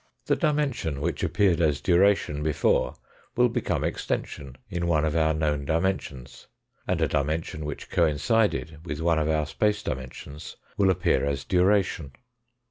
[0.25, 2.95] The dimension which appeared as duration before
[3.35, 6.47] will become extension in one of our known dimensions,
[6.87, 12.13] and a dimension which coincided with one of our space dimensions will appear as duration.